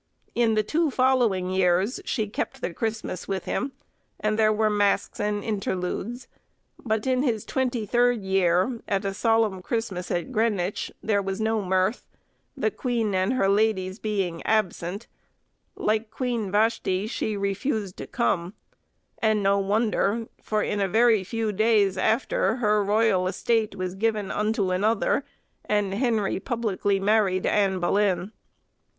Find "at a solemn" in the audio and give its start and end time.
8.87-9.61